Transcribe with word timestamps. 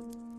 We 0.00 0.29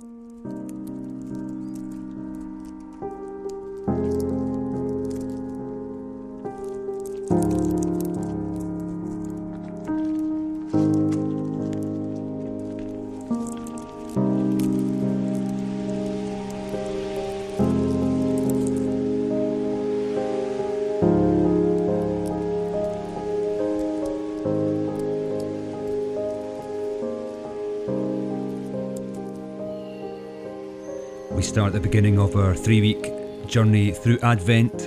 start 31.51 31.73
the 31.73 31.81
beginning 31.81 32.17
of 32.17 32.37
our 32.37 32.55
three 32.55 32.79
week 32.79 33.11
journey 33.45 33.91
through 33.91 34.17
Advent, 34.19 34.83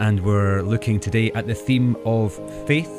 and 0.00 0.22
we're 0.22 0.60
looking 0.60 1.00
today 1.00 1.32
at 1.32 1.46
the 1.46 1.54
theme 1.54 1.96
of 2.04 2.34
faith, 2.66 2.92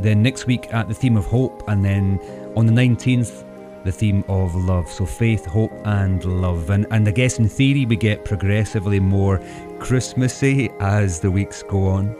then 0.00 0.22
next 0.22 0.46
week 0.46 0.66
at 0.70 0.86
the 0.86 0.92
theme 0.92 1.16
of 1.16 1.24
hope, 1.24 1.66
and 1.66 1.82
then 1.82 2.20
on 2.56 2.66
the 2.66 2.72
19th, 2.72 3.46
the 3.84 3.90
theme 3.90 4.22
of 4.28 4.54
love. 4.54 4.86
So, 4.86 5.06
faith, 5.06 5.46
hope, 5.46 5.72
and 5.86 6.22
love. 6.26 6.68
And, 6.68 6.86
and 6.90 7.08
I 7.08 7.10
guess 7.10 7.38
in 7.38 7.48
theory, 7.48 7.86
we 7.86 7.96
get 7.96 8.26
progressively 8.26 9.00
more 9.00 9.42
Christmassy 9.78 10.68
as 10.78 11.20
the 11.20 11.30
weeks 11.30 11.62
go 11.62 11.86
on. 11.86 12.14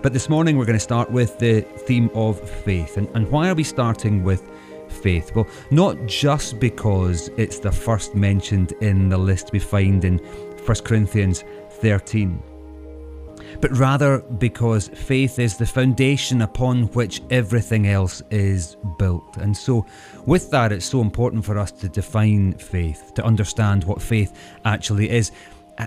But 0.00 0.14
this 0.14 0.30
morning, 0.30 0.56
we're 0.56 0.64
going 0.64 0.78
to 0.78 0.80
start 0.80 1.10
with 1.10 1.38
the 1.38 1.60
theme 1.60 2.10
of 2.14 2.40
faith. 2.40 2.96
And, 2.96 3.06
and 3.14 3.30
why 3.30 3.50
are 3.50 3.54
we 3.54 3.64
starting 3.64 4.24
with 4.24 4.50
faith? 4.90 5.34
Well, 5.34 5.46
not 5.70 6.06
just 6.06 6.58
because 6.60 7.28
it's 7.36 7.58
the 7.58 7.72
first 7.72 8.14
mentioned 8.14 8.72
in 8.80 9.08
the 9.08 9.18
list 9.18 9.52
we 9.52 9.58
find 9.58 10.04
in 10.04 10.18
1 10.18 10.76
Corinthians 10.84 11.44
13, 11.80 12.42
but 13.60 13.76
rather 13.76 14.20
because 14.20 14.88
faith 14.88 15.38
is 15.38 15.56
the 15.56 15.66
foundation 15.66 16.42
upon 16.42 16.84
which 16.92 17.22
everything 17.30 17.86
else 17.86 18.22
is 18.30 18.76
built. 18.98 19.36
And 19.36 19.56
so, 19.56 19.86
with 20.26 20.50
that, 20.50 20.72
it's 20.72 20.86
so 20.86 21.00
important 21.00 21.44
for 21.44 21.58
us 21.58 21.70
to 21.72 21.88
define 21.88 22.54
faith, 22.54 23.12
to 23.14 23.24
understand 23.24 23.84
what 23.84 24.00
faith 24.00 24.32
actually 24.64 25.10
is, 25.10 25.32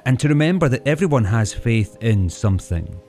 and 0.05 0.19
to 0.19 0.27
remember 0.27 0.69
that 0.69 0.87
everyone 0.87 1.25
has 1.25 1.53
faith 1.53 1.97
in 2.01 2.29
something. 2.29 2.99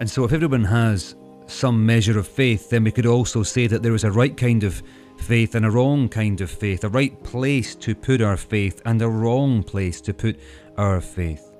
And 0.00 0.10
so, 0.10 0.24
if 0.24 0.32
everyone 0.32 0.64
has 0.64 1.14
some 1.46 1.84
measure 1.84 2.18
of 2.18 2.26
faith, 2.26 2.70
then 2.70 2.84
we 2.84 2.92
could 2.92 3.06
also 3.06 3.42
say 3.42 3.66
that 3.66 3.82
there 3.82 3.94
is 3.94 4.04
a 4.04 4.10
right 4.10 4.36
kind 4.36 4.64
of 4.64 4.82
faith 5.18 5.54
and 5.54 5.64
a 5.64 5.70
wrong 5.70 6.08
kind 6.08 6.40
of 6.40 6.50
faith, 6.50 6.84
a 6.84 6.88
right 6.88 7.22
place 7.22 7.74
to 7.76 7.94
put 7.94 8.20
our 8.20 8.36
faith 8.36 8.80
and 8.84 9.00
a 9.02 9.08
wrong 9.08 9.62
place 9.62 10.00
to 10.02 10.14
put 10.14 10.38
our 10.76 11.00
faith. 11.00 11.50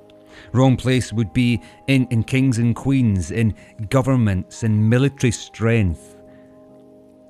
Wrong 0.53 0.77
place 0.77 1.13
would 1.13 1.33
be 1.33 1.61
in, 1.87 2.07
in 2.11 2.23
kings 2.23 2.59
and 2.59 2.75
queens, 2.75 3.31
in 3.31 3.55
governments, 3.89 4.63
in 4.63 4.89
military 4.89 5.31
strength. 5.31 6.17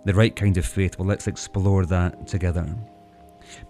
The 0.04 0.14
right 0.14 0.34
kind 0.34 0.56
of 0.56 0.66
faith, 0.66 0.98
well, 0.98 1.08
let's 1.08 1.26
explore 1.26 1.86
that 1.86 2.26
together. 2.26 2.74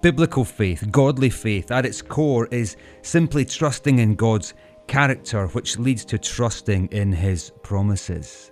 Biblical 0.01 0.45
faith, 0.45 0.87
godly 0.91 1.31
faith, 1.31 1.71
at 1.71 1.87
its 1.87 2.03
core 2.03 2.47
is 2.51 2.77
simply 3.03 3.45
trusting 3.45 3.99
in 3.99 4.15
God's 4.15 4.55
character, 4.87 5.47
which 5.49 5.79
leads 5.79 6.05
to 6.07 6.19
trusting 6.19 6.89
in 6.89 7.13
His 7.13 7.51
promises. 7.63 8.51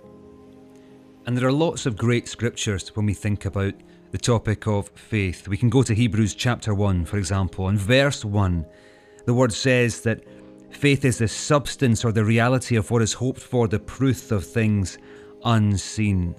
And 1.25 1.37
there 1.37 1.47
are 1.47 1.53
lots 1.53 1.85
of 1.85 1.97
great 1.97 2.27
scriptures 2.27 2.93
when 2.95 3.05
we 3.05 3.13
think 3.13 3.45
about 3.45 3.73
the 4.11 4.17
topic 4.17 4.67
of 4.67 4.89
faith. 4.89 5.47
We 5.47 5.55
can 5.55 5.69
go 5.69 5.81
to 5.81 5.95
Hebrews 5.95 6.35
chapter 6.35 6.73
1, 6.73 7.05
for 7.05 7.17
example, 7.17 7.69
and 7.69 7.79
verse 7.79 8.25
1. 8.25 8.65
The 9.25 9.33
word 9.33 9.53
says 9.53 10.01
that 10.01 10.25
faith 10.69 11.05
is 11.05 11.19
the 11.19 11.29
substance 11.29 12.03
or 12.03 12.11
the 12.11 12.25
reality 12.25 12.75
of 12.75 12.91
what 12.91 13.01
is 13.01 13.13
hoped 13.13 13.39
for, 13.39 13.69
the 13.69 13.79
proof 13.79 14.31
of 14.31 14.45
things 14.45 14.97
unseen. 15.45 16.35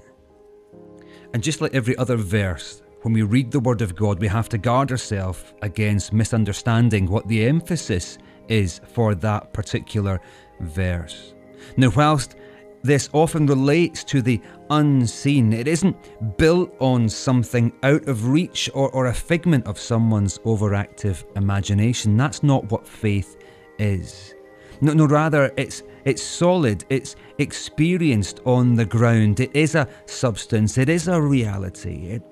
And 1.33 1.43
just 1.43 1.63
like 1.63 1.75
every 1.75 1.97
other 1.97 2.17
verse, 2.17 2.83
when 3.03 3.15
we 3.15 3.23
read 3.23 3.51
the 3.51 3.61
Word 3.61 3.81
of 3.81 3.97
God, 3.97 4.19
we 4.19 4.29
have 4.29 4.49
to 4.51 4.59
guard 4.59 4.91
ourselves 4.91 5.53
against 5.63 6.13
misunderstanding 6.13 7.07
what 7.07 7.27
the 7.27 7.45
emphasis 7.45 8.19
is 8.49 8.81
for 8.93 9.15
that 9.15 9.53
particular 9.53 10.21
verse. 10.61 11.35
Now, 11.77 11.91
whilst 11.91 12.37
this 12.85 13.09
often 13.15 13.47
relates 13.47 14.05
to 14.05 14.21
the 14.21 14.41
unseen. 14.69 15.53
It 15.53 15.67
isn't 15.67 15.97
built 16.37 16.77
on 16.81 17.09
something 17.09 17.73
out 17.83 18.07
of 18.07 18.29
reach 18.29 18.71
or, 18.75 18.91
or 18.91 19.07
a 19.07 19.15
figment 19.15 19.67
of 19.67 19.81
someone's 19.81 20.39
overactive 20.41 21.25
imagination. 21.35 22.17
That's 22.17 22.43
not 22.43 22.71
what 22.71 22.87
faith 22.87 23.39
is. 23.79 24.35
No, 24.83 24.93
no, 24.93 25.07
rather, 25.07 25.51
it's 25.57 25.83
it's 26.05 26.23
solid, 26.23 26.85
it's 26.91 27.17
experienced 27.39 28.41
on 28.45 28.75
the 28.75 28.85
ground, 28.85 29.41
it 29.41 29.57
is 29.57 29.75
a 29.75 29.89
substance, 30.05 30.77
it 30.77 30.91
is 30.91 31.09
a 31.09 31.21
reality. 31.21 32.09
It, 32.09 32.23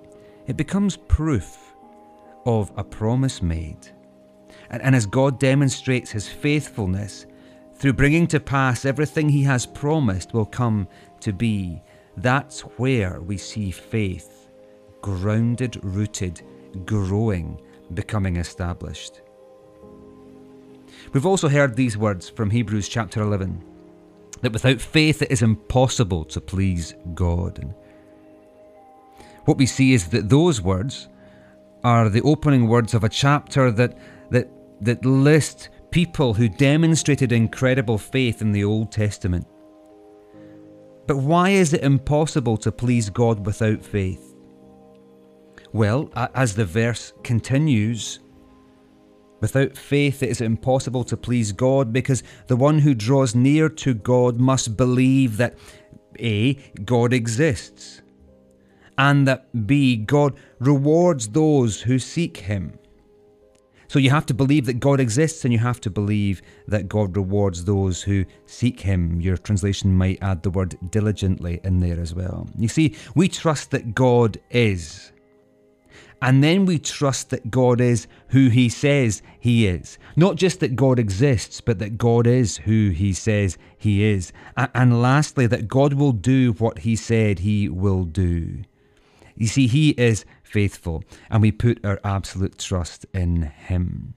it 0.46 0.58
becomes 0.58 0.98
proof 0.98 1.74
of 2.44 2.70
a 2.76 2.84
promise 2.84 3.40
made. 3.40 3.88
And, 4.68 4.82
and 4.82 4.94
as 4.94 5.06
God 5.06 5.38
demonstrates 5.38 6.10
his 6.10 6.28
faithfulness, 6.28 7.24
through 7.82 7.92
bringing 7.92 8.28
to 8.28 8.38
pass 8.38 8.84
everything 8.84 9.28
he 9.28 9.42
has 9.42 9.66
promised 9.66 10.32
will 10.32 10.46
come 10.46 10.86
to 11.18 11.32
be. 11.32 11.82
That's 12.16 12.60
where 12.78 13.20
we 13.20 13.36
see 13.36 13.72
faith 13.72 14.48
grounded, 15.00 15.80
rooted, 15.82 16.42
growing, 16.86 17.60
becoming 17.92 18.36
established. 18.36 19.20
We've 21.12 21.26
also 21.26 21.48
heard 21.48 21.74
these 21.74 21.98
words 21.98 22.28
from 22.28 22.50
Hebrews 22.50 22.88
chapter 22.88 23.20
11 23.20 23.64
that 24.42 24.52
without 24.52 24.80
faith 24.80 25.20
it 25.20 25.32
is 25.32 25.42
impossible 25.42 26.24
to 26.26 26.40
please 26.40 26.94
God. 27.14 27.74
What 29.46 29.58
we 29.58 29.66
see 29.66 29.92
is 29.92 30.06
that 30.10 30.28
those 30.28 30.62
words 30.62 31.08
are 31.82 32.08
the 32.08 32.22
opening 32.22 32.68
words 32.68 32.94
of 32.94 33.02
a 33.02 33.08
chapter 33.08 33.72
that 33.72 33.98
that 34.30 34.48
that 34.80 35.04
list 35.04 35.68
people 35.92 36.32
who 36.32 36.48
demonstrated 36.48 37.32
incredible 37.32 37.98
faith 37.98 38.40
in 38.40 38.50
the 38.50 38.64
Old 38.64 38.90
Testament. 38.90 39.46
But 41.06 41.18
why 41.18 41.50
is 41.50 41.74
it 41.74 41.82
impossible 41.82 42.56
to 42.58 42.72
please 42.72 43.10
God 43.10 43.44
without 43.44 43.84
faith? 43.84 44.34
Well, 45.72 46.10
as 46.34 46.54
the 46.54 46.64
verse 46.64 47.12
continues, 47.22 48.20
without 49.40 49.76
faith 49.76 50.22
it 50.22 50.30
is 50.30 50.40
impossible 50.40 51.04
to 51.04 51.16
please 51.16 51.52
God 51.52 51.92
because 51.92 52.22
the 52.46 52.56
one 52.56 52.78
who 52.78 52.94
draws 52.94 53.34
near 53.34 53.68
to 53.68 53.92
God 53.92 54.40
must 54.40 54.78
believe 54.78 55.36
that 55.36 55.58
A, 56.18 56.54
God 56.84 57.12
exists, 57.12 58.00
and 58.96 59.28
that 59.28 59.66
B, 59.66 59.96
God 59.96 60.38
rewards 60.58 61.28
those 61.28 61.82
who 61.82 61.98
seek 61.98 62.38
Him. 62.38 62.78
So 63.92 63.98
you 63.98 64.08
have 64.08 64.24
to 64.24 64.32
believe 64.32 64.64
that 64.64 64.80
God 64.80 65.00
exists 65.00 65.44
and 65.44 65.52
you 65.52 65.58
have 65.58 65.78
to 65.82 65.90
believe 65.90 66.40
that 66.66 66.88
God 66.88 67.14
rewards 67.14 67.66
those 67.66 68.00
who 68.00 68.24
seek 68.46 68.80
Him. 68.80 69.20
Your 69.20 69.36
translation 69.36 69.94
might 69.94 70.22
add 70.22 70.42
the 70.42 70.48
word 70.48 70.78
diligently 70.90 71.60
in 71.62 71.80
there 71.80 72.00
as 72.00 72.14
well. 72.14 72.48
You 72.56 72.68
see, 72.68 72.96
we 73.14 73.28
trust 73.28 73.70
that 73.72 73.94
God 73.94 74.40
is. 74.48 75.12
And 76.22 76.42
then 76.42 76.64
we 76.64 76.78
trust 76.78 77.28
that 77.28 77.50
God 77.50 77.82
is 77.82 78.06
who 78.28 78.48
He 78.48 78.70
says 78.70 79.20
He 79.38 79.66
is. 79.66 79.98
Not 80.16 80.36
just 80.36 80.60
that 80.60 80.74
God 80.74 80.98
exists, 80.98 81.60
but 81.60 81.78
that 81.80 81.98
God 81.98 82.26
is 82.26 82.56
who 82.56 82.88
He 82.88 83.12
says 83.12 83.58
He 83.76 84.04
is. 84.04 84.32
And 84.56 85.02
lastly, 85.02 85.46
that 85.48 85.68
God 85.68 85.92
will 85.92 86.12
do 86.12 86.52
what 86.54 86.78
He 86.78 86.96
said 86.96 87.40
He 87.40 87.68
will 87.68 88.04
do. 88.04 88.62
You 89.36 89.48
see, 89.48 89.66
He 89.66 89.90
is 89.90 90.24
faithful, 90.52 91.02
and 91.30 91.40
we 91.40 91.50
put 91.50 91.84
our 91.84 91.98
absolute 92.04 92.58
trust 92.58 93.06
in 93.14 93.42
Him. 93.42 94.14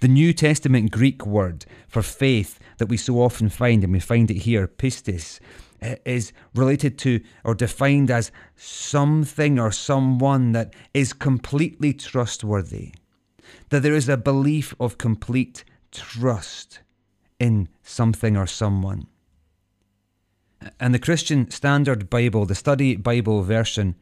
The 0.00 0.08
New 0.08 0.32
Testament 0.32 0.90
Greek 0.90 1.24
word 1.24 1.64
for 1.88 2.02
faith 2.02 2.58
that 2.78 2.88
we 2.88 2.96
so 2.96 3.22
often 3.22 3.48
find, 3.48 3.84
and 3.84 3.92
we 3.92 4.00
find 4.00 4.30
it 4.30 4.38
here, 4.38 4.66
pistis, 4.66 5.38
eh, 5.80 5.96
is 6.04 6.32
related 6.54 6.98
to 6.98 7.20
or 7.44 7.54
defined 7.54 8.10
as 8.10 8.32
something 8.56 9.58
or 9.58 9.70
someone 9.70 10.52
that 10.52 10.74
is 10.92 11.12
completely 11.12 11.94
trustworthy. 11.94 12.92
That 13.70 13.82
there 13.82 13.94
is 13.94 14.08
a 14.08 14.16
belief 14.16 14.74
of 14.80 14.98
complete 14.98 15.64
trust 15.92 16.80
in 17.38 17.68
something 17.82 18.36
or 18.36 18.46
someone. 18.46 19.06
And 20.80 20.92
the 20.92 20.98
Christian 20.98 21.50
Standard 21.50 22.10
Bible, 22.10 22.44
the 22.46 22.54
Study 22.54 22.96
Bible 22.96 23.42
version, 23.42 23.94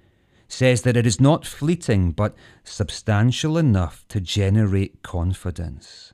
says 0.49 0.82
that 0.82 0.96
it 0.96 1.06
is 1.06 1.20
not 1.20 1.46
fleeting 1.46 2.12
but 2.12 2.35
substantial 2.62 3.58
enough 3.58 4.05
to 4.08 4.20
generate 4.20 5.02
confidence. 5.02 6.12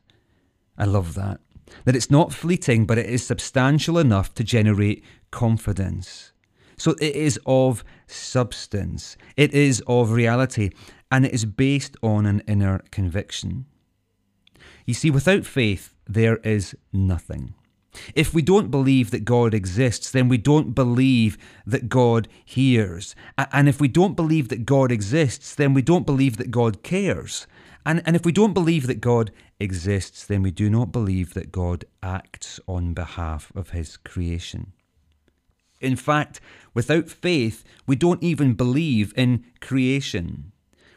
I 0.79 0.85
love 0.85 1.15
that. 1.15 1.41
That 1.85 1.97
it's 1.97 2.11
not 2.11 2.33
fleeting 2.33 2.87
but 2.87 2.99
it 2.99 3.07
is 3.07 3.27
substantial 3.27 3.99
enough 3.99 4.35
to 4.35 4.45
generate 4.45 5.05
confidence. 5.31 6.33
So 6.77 6.93
it 6.93 7.15
is 7.15 7.39
of 7.45 7.85
substance, 8.07 9.19
it 9.37 9.53
is 9.53 9.83
of 9.87 10.13
reality, 10.13 10.71
and 11.13 11.27
it 11.27 11.35
is 11.35 11.45
based 11.45 11.97
on 12.03 12.25
an 12.25 12.43
inner 12.47 12.81
conviction. 12.91 13.67
You 14.87 14.95
see, 14.95 15.11
without 15.11 15.45
faith, 15.45 15.95
there 16.09 16.39
is 16.39 16.75
nothing. 16.93 17.55
If 18.15 18.33
we 18.33 18.43
don't 18.43 18.71
believe 18.71 19.11
that 19.11 19.25
God 19.25 19.53
exists, 19.53 20.11
then 20.11 20.29
we 20.29 20.39
don't 20.39 20.75
believe 20.75 21.37
that 21.67 21.89
God 21.89 22.29
hears. 22.45 23.15
And 23.37 23.69
if 23.69 23.81
we 23.81 23.89
don't 23.89 24.15
believe 24.15 24.49
that 24.49 24.65
God 24.65 24.93
exists, 24.93 25.55
then 25.55 25.75
we 25.75 25.83
don't 25.83 26.07
believe 26.07 26.37
that 26.37 26.51
God 26.51 26.83
cares. 26.83 27.47
And, 27.85 28.03
and 28.07 28.15
if 28.15 28.25
we 28.25 28.33
don't 28.33 28.53
believe 28.55 28.87
that 28.87 29.01
God 29.01 29.33
exists, 29.59 30.25
then 30.25 30.43
we 30.43 30.51
do 30.51 30.71
not 30.71 30.93
believe 30.93 31.35
that 31.35 31.51
God 31.51 31.85
acts 32.03 32.61
on 32.67 32.95
behalf 32.95 33.51
of 33.55 33.71
his 33.71 33.97
creation. 33.97 34.73
In 35.81 35.97
fact, 35.97 36.41
without 36.75 37.09
faith, 37.09 37.65
we 37.87 37.97
don't 37.97 38.23
even 38.23 38.53
believe 38.53 39.15
in 39.17 39.45
creation. 39.61 40.53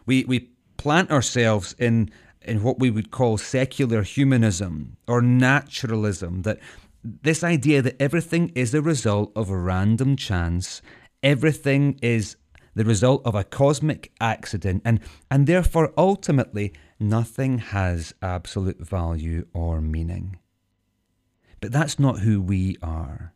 We, 0.05 0.25
we 0.25 0.49
plant 0.75 1.09
ourselves 1.09 1.73
in, 1.79 2.09
in 2.41 2.61
what 2.61 2.79
we 2.79 2.89
would 2.89 3.09
call 3.09 3.37
secular 3.37 4.03
humanism 4.03 4.97
or 5.07 5.21
naturalism, 5.21 6.41
that 6.41 6.59
this 7.03 7.43
idea 7.43 7.81
that 7.81 8.01
everything 8.01 8.51
is 8.55 8.73
a 8.73 8.81
result 8.81 9.31
of 9.35 9.49
a 9.49 9.57
random 9.57 10.15
chance, 10.15 10.81
everything 11.21 11.99
is 12.01 12.35
the 12.75 12.85
result 12.85 13.21
of 13.25 13.35
a 13.35 13.43
cosmic 13.43 14.11
accident, 14.19 14.81
and, 14.85 14.99
and 15.29 15.45
therefore 15.45 15.93
ultimately 15.97 16.73
nothing 16.99 17.59
has 17.59 18.13
absolute 18.21 18.79
value 18.79 19.45
or 19.53 19.81
meaning. 19.81 20.37
But 21.61 21.71
that's 21.71 21.99
not 21.99 22.19
who 22.19 22.41
we 22.41 22.77
are. 22.81 23.33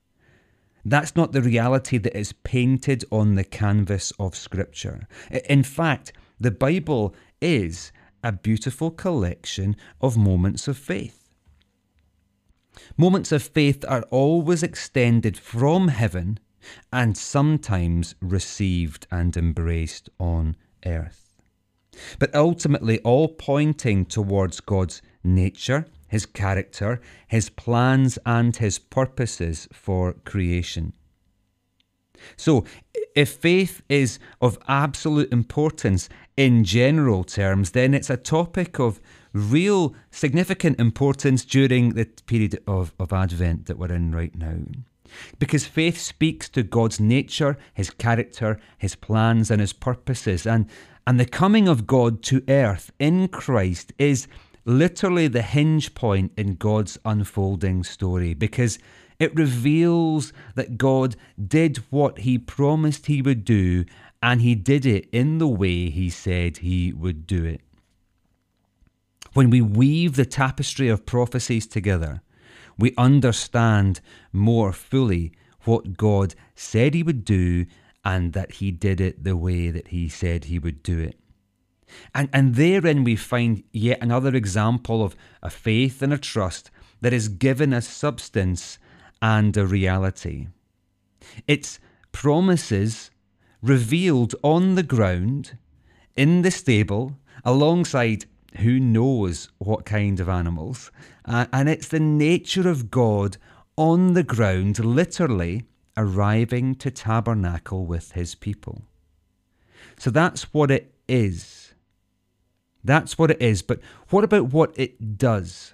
That's 0.83 1.15
not 1.15 1.33
the 1.33 1.41
reality 1.41 1.97
that 1.97 2.17
is 2.17 2.31
painted 2.31 3.03
on 3.11 3.35
the 3.35 3.43
canvas 3.43 4.13
of 4.19 4.35
Scripture. 4.35 5.07
In 5.49 5.63
fact, 5.63 6.13
the 6.39 6.51
Bible 6.51 7.13
is 7.41 7.91
a 8.23 8.31
beautiful 8.31 8.91
collection 8.91 9.75
of 10.01 10.17
moments 10.17 10.67
of 10.67 10.77
faith. 10.77 11.16
Moments 12.97 13.31
of 13.31 13.44
faith 13.44 13.83
are 13.88 14.03
always 14.12 14.63
extended 14.63 15.38
from 15.38 15.89
heaven 15.89 16.39
and 16.91 17.18
sometimes 17.18 18.15
received 18.21 19.07
and 19.12 19.35
embraced 19.38 20.09
on 20.19 20.56
earth. 20.85 21.33
But 22.19 22.33
ultimately, 22.35 23.00
all 23.00 23.27
pointing 23.27 24.06
towards 24.06 24.59
God's 24.59 25.01
nature, 25.24 25.88
His 26.07 26.25
character, 26.25 27.01
His 27.27 27.50
plans, 27.50 28.19
and 28.25 28.56
His 28.56 28.80
purposes 28.80 29.68
for 29.71 30.13
creation. 30.13 30.94
So, 32.35 32.65
if 33.15 33.30
faith 33.30 33.81
is 33.89 34.19
of 34.41 34.59
absolute 34.68 35.31
importance 35.31 36.07
in 36.35 36.63
general 36.63 37.23
terms, 37.23 37.71
then 37.71 37.94
it's 37.94 38.09
a 38.09 38.18
topic 38.18 38.80
of 38.80 39.00
real 39.33 39.95
significant 40.12 40.79
importance 40.79 41.45
during 41.45 41.89
the 41.94 42.06
period 42.06 42.59
of, 42.68 42.94
of 43.00 43.13
Advent 43.13 43.65
that 43.65 43.77
we're 43.77 43.91
in 43.91 44.13
right 44.13 44.35
now. 44.35 44.57
Because 45.39 45.65
faith 45.65 46.00
speaks 46.00 46.50
to 46.50 46.63
God's 46.63 47.00
nature, 47.00 47.57
His 47.74 47.89
character, 47.89 48.59
His 48.77 48.95
plans, 48.95 49.50
and 49.50 49.62
His 49.62 49.74
purposes. 49.74 50.45
And, 50.45 50.68
and 51.06 51.19
the 51.19 51.25
coming 51.25 51.68
of 51.68 51.88
God 51.88 52.21
to 52.24 52.44
earth 52.47 52.91
in 53.00 53.27
Christ 53.29 53.94
is 53.97 54.27
literally 54.65 55.27
the 55.27 55.41
hinge 55.41 55.95
point 55.95 56.33
in 56.38 56.56
God's 56.56 57.00
unfolding 57.06 57.83
story 57.83 58.33
because 58.33 58.77
it 59.18 59.33
reveals 59.33 60.33
that 60.56 60.77
God 60.77 61.15
did 61.47 61.77
what 61.89 62.19
He 62.19 62.38
promised 62.38 63.06
He 63.06 63.21
would 63.21 63.45
do 63.45 63.85
and 64.21 64.41
He 64.41 64.56
did 64.56 64.85
it 64.85 65.07
in 65.12 65.38
the 65.38 65.47
way 65.47 65.89
He 65.89 66.09
said 66.09 66.57
He 66.57 66.91
would 66.91 67.25
do 67.25 67.45
it. 67.45 67.62
When 69.37 69.51
we 69.51 69.61
weave 69.61 70.15
the 70.15 70.25
tapestry 70.25 70.89
of 70.89 71.05
prophecies 71.05 71.67
together, 71.67 72.23
we 72.75 72.95
understand 72.97 74.01
more 74.33 74.73
fully 74.73 75.31
what 75.65 75.95
God 75.95 76.33
said 76.55 76.95
He 76.95 77.03
would 77.03 77.23
do 77.23 77.67
and 78.03 78.33
that 78.33 78.53
He 78.53 78.71
did 78.71 78.99
it 78.99 79.23
the 79.23 79.37
way 79.37 79.69
that 79.69 79.89
He 79.89 80.09
said 80.09 80.45
He 80.45 80.57
would 80.57 80.81
do 80.81 80.97
it. 80.97 81.19
And, 82.15 82.29
and 82.33 82.55
therein 82.55 83.03
we 83.03 83.15
find 83.15 83.63
yet 83.71 83.99
another 84.01 84.33
example 84.33 85.03
of 85.03 85.15
a 85.43 85.51
faith 85.51 86.01
and 86.01 86.11
a 86.11 86.17
trust 86.17 86.71
that 87.01 87.13
is 87.13 87.29
given 87.29 87.73
a 87.73 87.81
substance 87.83 88.79
and 89.21 89.55
a 89.55 89.67
reality. 89.67 90.47
It's 91.47 91.79
promises 92.11 93.11
revealed 93.61 94.33
on 94.41 94.73
the 94.73 94.81
ground, 94.81 95.59
in 96.15 96.41
the 96.41 96.49
stable, 96.49 97.19
alongside 97.45 98.25
who 98.57 98.79
knows 98.79 99.49
what 99.57 99.85
kind 99.85 100.19
of 100.19 100.29
animals. 100.29 100.91
Uh, 101.25 101.45
and 101.51 101.69
it's 101.69 101.88
the 101.88 101.99
nature 101.99 102.67
of 102.67 102.89
God 102.89 103.38
on 103.75 104.13
the 104.13 104.23
ground, 104.23 104.83
literally 104.83 105.63
arriving 105.95 106.75
to 106.75 106.91
tabernacle 106.91 107.85
with 107.85 108.13
his 108.13 108.35
people. 108.35 108.83
So 109.97 110.09
that's 110.09 110.53
what 110.53 110.71
it 110.71 110.94
is. 111.07 111.73
That's 112.83 113.17
what 113.17 113.31
it 113.31 113.41
is. 113.41 113.61
But 113.61 113.79
what 114.09 114.23
about 114.23 114.53
what 114.53 114.73
it 114.77 115.17
does? 115.17 115.73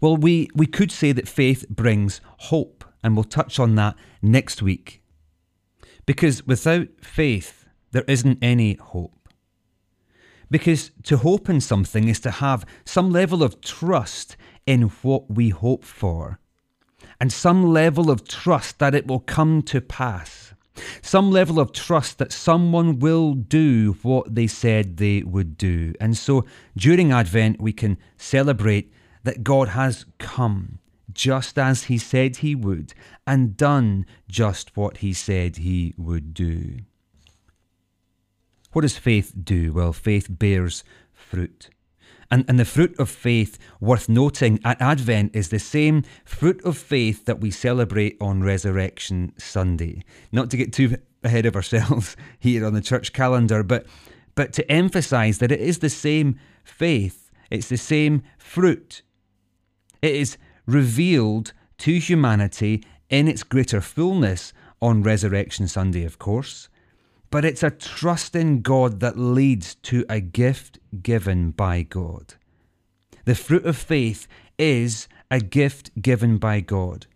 Well, 0.00 0.16
we, 0.16 0.48
we 0.54 0.66
could 0.66 0.90
say 0.90 1.12
that 1.12 1.28
faith 1.28 1.68
brings 1.68 2.20
hope, 2.38 2.84
and 3.02 3.14
we'll 3.14 3.24
touch 3.24 3.58
on 3.58 3.74
that 3.76 3.96
next 4.22 4.62
week. 4.62 5.02
Because 6.06 6.46
without 6.46 6.88
faith, 7.02 7.66
there 7.92 8.04
isn't 8.08 8.38
any 8.42 8.74
hope. 8.74 9.19
Because 10.50 10.90
to 11.04 11.18
hope 11.18 11.48
in 11.48 11.60
something 11.60 12.08
is 12.08 12.20
to 12.20 12.30
have 12.30 12.66
some 12.84 13.10
level 13.10 13.42
of 13.42 13.60
trust 13.60 14.36
in 14.66 14.82
what 15.02 15.30
we 15.30 15.50
hope 15.50 15.84
for, 15.84 16.40
and 17.20 17.32
some 17.32 17.72
level 17.72 18.10
of 18.10 18.26
trust 18.26 18.78
that 18.78 18.94
it 18.94 19.06
will 19.06 19.20
come 19.20 19.62
to 19.62 19.80
pass, 19.80 20.54
some 21.02 21.30
level 21.30 21.60
of 21.60 21.72
trust 21.72 22.18
that 22.18 22.32
someone 22.32 22.98
will 22.98 23.34
do 23.34 23.96
what 24.02 24.34
they 24.34 24.46
said 24.46 24.96
they 24.96 25.22
would 25.22 25.56
do. 25.56 25.94
And 26.00 26.16
so 26.16 26.44
during 26.76 27.12
Advent, 27.12 27.60
we 27.60 27.72
can 27.72 27.98
celebrate 28.16 28.92
that 29.22 29.44
God 29.44 29.68
has 29.68 30.06
come 30.18 30.78
just 31.12 31.58
as 31.58 31.84
He 31.84 31.98
said 31.98 32.36
He 32.36 32.54
would 32.54 32.94
and 33.26 33.56
done 33.56 34.06
just 34.28 34.76
what 34.76 34.98
He 34.98 35.12
said 35.12 35.56
He 35.56 35.94
would 35.96 36.32
do. 36.34 36.78
What 38.72 38.82
does 38.82 38.96
faith 38.96 39.32
do? 39.42 39.72
Well, 39.72 39.92
faith 39.92 40.26
bears 40.30 40.84
fruit. 41.12 41.70
And, 42.30 42.44
and 42.48 42.58
the 42.60 42.64
fruit 42.64 42.96
of 43.00 43.10
faith, 43.10 43.58
worth 43.80 44.08
noting 44.08 44.60
at 44.64 44.80
Advent, 44.80 45.34
is 45.34 45.48
the 45.48 45.58
same 45.58 46.04
fruit 46.24 46.62
of 46.64 46.78
faith 46.78 47.24
that 47.24 47.40
we 47.40 47.50
celebrate 47.50 48.16
on 48.20 48.42
Resurrection 48.42 49.32
Sunday. 49.36 50.04
Not 50.30 50.50
to 50.50 50.56
get 50.56 50.72
too 50.72 50.96
ahead 51.24 51.46
of 51.46 51.56
ourselves 51.56 52.16
here 52.38 52.64
on 52.64 52.74
the 52.74 52.80
church 52.80 53.12
calendar, 53.12 53.64
but, 53.64 53.86
but 54.36 54.52
to 54.52 54.70
emphasize 54.70 55.38
that 55.38 55.50
it 55.50 55.60
is 55.60 55.80
the 55.80 55.90
same 55.90 56.38
faith, 56.62 57.32
it's 57.50 57.68
the 57.68 57.76
same 57.76 58.22
fruit. 58.38 59.02
It 60.00 60.14
is 60.14 60.38
revealed 60.66 61.52
to 61.78 61.98
humanity 61.98 62.84
in 63.08 63.26
its 63.26 63.42
greater 63.42 63.80
fullness 63.80 64.52
on 64.80 65.02
Resurrection 65.02 65.66
Sunday, 65.66 66.04
of 66.04 66.20
course 66.20 66.68
but 67.30 67.44
it's 67.44 67.62
a 67.62 67.70
trust 67.70 68.34
in 68.34 68.62
God 68.62 69.00
that 69.00 69.18
leads 69.18 69.76
to 69.76 70.04
a 70.08 70.20
gift 70.20 70.78
given 71.02 71.52
by 71.52 71.82
God. 71.82 72.34
The 73.24 73.34
fruit 73.34 73.64
of 73.64 73.76
faith 73.76 74.26
is 74.58 75.08
a 75.30 75.40
gift 75.40 75.90
given 76.02 76.38
by 76.38 76.60
God. 76.60 77.06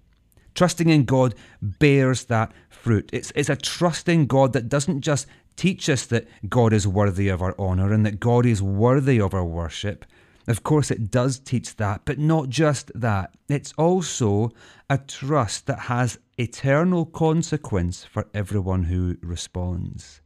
Trusting 0.54 0.88
in 0.88 1.04
God 1.04 1.35
bears 1.61 2.25
that 2.25 2.52
fruit. 2.71 3.11
It's, 3.12 3.33
it's 3.35 3.49
a 3.49 3.56
trust 3.56 4.09
in 4.09 4.26
God 4.26 4.52
that 4.52 4.68
doesn't 4.68 5.00
just 5.00 5.26
teach 5.56 5.88
us 5.88 6.06
that 6.06 6.28
God 6.49 6.73
is 6.73 6.87
worthy 6.87 7.28
of 7.28 7.42
our 7.42 7.59
honour 7.59 7.92
and 7.92 8.06
that 8.06 8.21
God 8.21 8.47
is 8.47 8.62
worthy 8.62 9.21
of 9.21 9.35
our 9.35 9.44
worship. 9.44 10.04
Of 10.47 10.62
course, 10.62 10.90
it 10.90 11.11
does 11.11 11.38
teach 11.38 11.76
that, 11.76 12.02
but 12.04 12.18
not 12.18 12.49
just 12.49 12.92
that. 12.94 13.35
It's 13.49 13.73
also 13.78 14.52
a 14.90 14.99
trust 14.99 15.66
that 15.66 15.80
has 15.80 16.18
eternal 16.38 17.04
consequence 17.04 18.04
for 18.04 18.26
everyone 18.34 18.84
who 18.84 19.16
responds. 19.22 20.20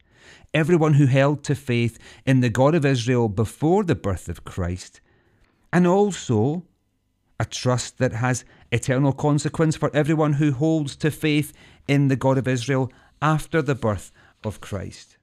Everyone 0.53 0.95
who 0.95 1.05
held 1.05 1.43
to 1.43 1.55
faith 1.55 1.99
in 2.25 2.39
the 2.39 2.49
God 2.49 2.75
of 2.75 2.85
Israel 2.85 3.29
before 3.29 3.83
the 3.83 3.95
birth 3.95 4.27
of 4.29 4.43
Christ, 4.43 5.01
and 5.71 5.85
also 5.85 6.63
a 7.39 7.45
trust 7.45 7.97
that 7.99 8.13
has 8.13 8.43
eternal 8.71 9.13
consequence 9.13 9.75
for 9.75 9.95
everyone 9.95 10.33
who 10.33 10.51
holds 10.51 10.95
to 10.97 11.11
faith 11.11 11.53
in 11.87 12.07
the 12.07 12.15
God 12.15 12.37
of 12.37 12.47
Israel 12.47 12.91
after 13.21 13.61
the 13.61 13.75
birth 13.75 14.11
of 14.43 14.61
Christ. 14.61 15.17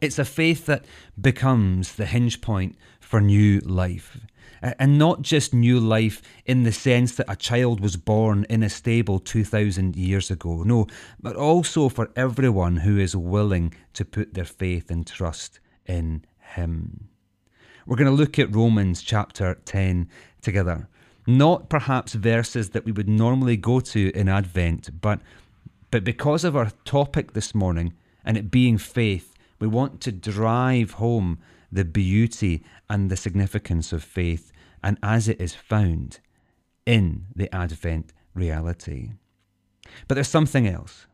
It's 0.00 0.18
a 0.18 0.24
faith 0.24 0.66
that 0.66 0.84
becomes 1.20 1.94
the 1.94 2.06
hinge 2.06 2.40
point 2.40 2.76
for 3.00 3.20
new 3.20 3.60
life. 3.60 4.18
And 4.62 4.96
not 4.96 5.22
just 5.22 5.52
new 5.52 5.80
life 5.80 6.22
in 6.46 6.62
the 6.62 6.70
sense 6.70 7.16
that 7.16 7.30
a 7.30 7.34
child 7.34 7.80
was 7.80 7.96
born 7.96 8.46
in 8.48 8.62
a 8.62 8.68
stable 8.68 9.18
2,000 9.18 9.96
years 9.96 10.30
ago, 10.30 10.62
no, 10.62 10.86
but 11.20 11.34
also 11.34 11.88
for 11.88 12.10
everyone 12.14 12.76
who 12.76 12.96
is 12.96 13.16
willing 13.16 13.74
to 13.94 14.04
put 14.04 14.34
their 14.34 14.44
faith 14.44 14.88
and 14.88 15.04
trust 15.04 15.58
in 15.84 16.24
Him. 16.54 17.08
We're 17.86 17.96
going 17.96 18.10
to 18.10 18.16
look 18.16 18.38
at 18.38 18.54
Romans 18.54 19.02
chapter 19.02 19.58
10 19.64 20.08
together. 20.40 20.88
Not 21.26 21.68
perhaps 21.68 22.14
verses 22.14 22.70
that 22.70 22.84
we 22.84 22.92
would 22.92 23.08
normally 23.08 23.56
go 23.56 23.80
to 23.80 24.10
in 24.16 24.28
Advent, 24.28 25.00
but, 25.00 25.20
but 25.90 26.04
because 26.04 26.44
of 26.44 26.56
our 26.56 26.70
topic 26.84 27.32
this 27.32 27.52
morning 27.52 27.94
and 28.24 28.36
it 28.36 28.50
being 28.50 28.78
faith, 28.78 29.34
we 29.58 29.66
want 29.66 30.00
to 30.02 30.12
drive 30.12 30.92
home 30.92 31.38
the 31.70 31.84
beauty 31.84 32.62
and 32.88 33.10
the 33.10 33.16
significance 33.16 33.92
of 33.92 34.04
faith 34.04 34.51
and 34.82 34.98
as 35.02 35.28
it 35.28 35.40
is 35.40 35.54
found 35.54 36.20
in 36.86 37.26
the 37.34 37.54
Advent 37.54 38.12
reality. 38.34 39.10
But 40.08 40.14
there's 40.14 40.28
something 40.28 40.66
else. 40.66 41.06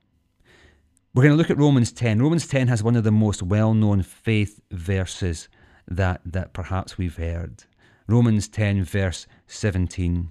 We're 1.15 1.25
going 1.25 1.33
to 1.33 1.39
look 1.39 1.51
at 1.51 1.59
Romans 1.59 1.91
10. 1.91 2.23
Romans 2.23 2.47
10 2.47 2.69
has 2.69 2.83
one 2.83 2.97
of 2.97 3.05
the 3.05 3.11
most 3.11 3.43
well 3.43 3.75
known 3.75 4.03
faith 4.03 4.61
verses 4.71 5.49
that, 5.87 6.21
that 6.25 6.53
perhaps 6.53 6.99
we've 6.99 7.17
heard. 7.17 7.65
Romans 8.07 8.49
10, 8.49 8.85
verse 8.85 9.27
17. 9.47 10.31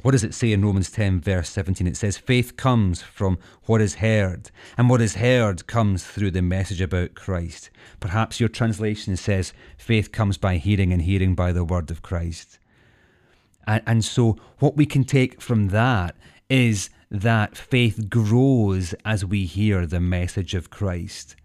What 0.00 0.12
does 0.12 0.24
it 0.24 0.34
say 0.34 0.52
in 0.52 0.64
Romans 0.64 0.90
10, 0.90 1.20
verse 1.20 1.50
17? 1.50 1.86
It 1.86 1.96
says, 1.96 2.18
Faith 2.18 2.56
comes 2.56 3.02
from 3.02 3.38
what 3.66 3.80
is 3.80 3.96
heard, 3.96 4.50
and 4.76 4.88
what 4.88 5.00
is 5.00 5.16
heard 5.16 5.66
comes 5.66 6.02
through 6.02 6.32
the 6.32 6.42
message 6.42 6.80
about 6.80 7.14
Christ. 7.14 7.70
Perhaps 8.00 8.40
your 8.40 8.48
translation 8.48 9.16
says, 9.16 9.52
Faith 9.76 10.10
comes 10.10 10.38
by 10.38 10.56
hearing, 10.56 10.92
and 10.92 11.02
hearing 11.02 11.34
by 11.34 11.52
the 11.52 11.64
word 11.64 11.90
of 11.90 12.02
Christ. 12.02 12.58
And, 13.66 13.82
and 13.86 14.04
so, 14.04 14.38
what 14.58 14.76
we 14.76 14.86
can 14.86 15.04
take 15.04 15.40
from 15.40 15.68
that 15.68 16.16
is 16.48 16.90
that 17.10 17.56
faith 17.56 18.08
grows 18.08 18.94
as 19.04 19.24
we 19.24 19.44
hear 19.44 19.86
the 19.86 20.00
message 20.00 20.54
of 20.54 20.70
Christ 20.70 21.36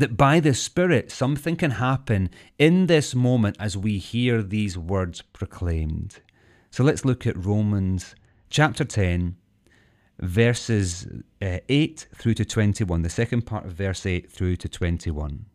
that 0.00 0.16
by 0.16 0.40
the 0.40 0.54
Spirit 0.54 1.12
something 1.12 1.56
can 1.56 1.72
happen 1.72 2.30
in 2.58 2.86
this 2.86 3.14
moment 3.14 3.54
as 3.60 3.76
we 3.76 3.98
hear 3.98 4.42
these 4.42 4.78
words 4.78 5.20
proclaimed. 5.20 6.20
So 6.70 6.84
let's 6.84 7.04
look 7.04 7.26
at 7.26 7.36
Romans 7.36 8.14
chapter 8.48 8.84
10, 8.84 9.36
verses 10.20 11.06
uh, 11.42 11.58
8 11.68 12.06
through 12.14 12.34
to 12.34 12.44
21, 12.44 13.02
the 13.02 13.10
second 13.10 13.42
part 13.42 13.66
of 13.66 13.72
verse 13.72 14.06
8 14.06 14.30
through 14.30 14.56
to 14.56 14.68
21. 14.68 15.46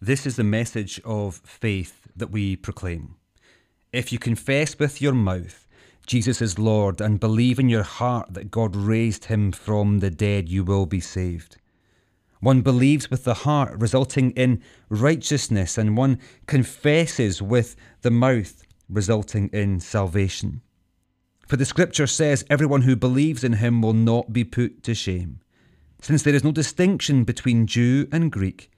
This 0.00 0.26
is 0.26 0.36
the 0.36 0.44
message 0.44 1.00
of 1.04 1.36
faith 1.44 2.08
that 2.16 2.30
we 2.30 2.56
proclaim. 2.56 3.14
If 3.92 4.12
you 4.12 4.18
confess 4.18 4.78
with 4.78 5.00
your 5.00 5.14
mouth 5.14 5.68
Jesus 6.08 6.40
is 6.40 6.58
Lord 6.58 7.02
and 7.02 7.20
believe 7.20 7.58
in 7.58 7.68
your 7.68 7.82
heart 7.82 8.32
that 8.32 8.50
God 8.50 8.74
raised 8.74 9.26
him 9.26 9.52
from 9.52 9.98
the 9.98 10.08
dead, 10.08 10.48
you 10.48 10.64
will 10.64 10.86
be 10.86 11.00
saved. 11.00 11.58
One 12.40 12.62
believes 12.62 13.10
with 13.10 13.24
the 13.24 13.34
heart, 13.34 13.78
resulting 13.78 14.30
in 14.30 14.62
righteousness, 14.88 15.76
and 15.76 15.98
one 15.98 16.18
confesses 16.46 17.42
with 17.42 17.76
the 18.00 18.10
mouth, 18.10 18.62
resulting 18.88 19.48
in 19.48 19.80
salvation. 19.80 20.62
For 21.46 21.56
the 21.56 21.64
scripture 21.64 22.06
says, 22.06 22.44
Everyone 22.50 22.82
who 22.82 22.96
believes 22.96 23.42
in 23.42 23.54
him 23.54 23.80
will 23.80 23.94
not 23.94 24.32
be 24.32 24.44
put 24.44 24.82
to 24.82 24.94
shame, 24.94 25.40
since 26.00 26.22
there 26.22 26.34
is 26.34 26.44
no 26.44 26.52
distinction 26.52 27.24
between 27.24 27.66
Jew 27.66 28.06
and 28.12 28.30
Greek, 28.30 28.70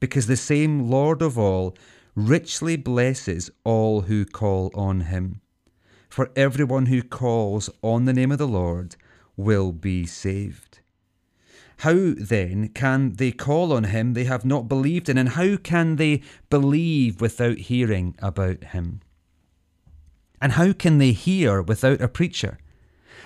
because 0.00 0.26
the 0.26 0.36
same 0.36 0.90
Lord 0.90 1.22
of 1.22 1.38
all 1.38 1.76
richly 2.14 2.76
blesses 2.76 3.50
all 3.64 4.02
who 4.02 4.24
call 4.24 4.70
on 4.74 5.02
him. 5.02 5.40
For 6.08 6.30
everyone 6.36 6.86
who 6.86 7.02
calls 7.02 7.68
on 7.82 8.04
the 8.04 8.12
name 8.12 8.32
of 8.32 8.38
the 8.38 8.46
Lord 8.46 8.96
will 9.36 9.72
be 9.72 10.06
saved. 10.06 10.80
How 11.78 12.14
then 12.16 12.68
can 12.68 13.14
they 13.14 13.32
call 13.32 13.72
on 13.72 13.84
him 13.84 14.14
they 14.14 14.24
have 14.24 14.44
not 14.44 14.68
believed 14.68 15.08
in? 15.08 15.18
And 15.18 15.30
how 15.30 15.56
can 15.56 15.96
they 15.96 16.22
believe 16.48 17.20
without 17.20 17.58
hearing 17.58 18.14
about 18.20 18.64
him? 18.64 19.00
And 20.44 20.52
how 20.52 20.74
can 20.74 20.98
they 20.98 21.12
hear 21.12 21.62
without 21.62 22.02
a 22.02 22.06
preacher? 22.06 22.58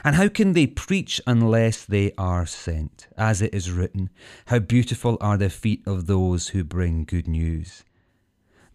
And 0.04 0.14
how 0.14 0.28
can 0.28 0.52
they 0.52 0.68
preach 0.68 1.20
unless 1.26 1.84
they 1.84 2.12
are 2.16 2.46
sent? 2.46 3.08
As 3.16 3.42
it 3.42 3.52
is 3.52 3.72
written, 3.72 4.10
How 4.46 4.60
beautiful 4.60 5.18
are 5.20 5.36
the 5.36 5.50
feet 5.50 5.82
of 5.84 6.06
those 6.06 6.50
who 6.50 6.62
bring 6.62 7.04
good 7.04 7.26
news. 7.26 7.82